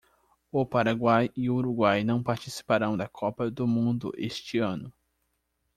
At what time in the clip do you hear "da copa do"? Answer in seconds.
2.97-3.67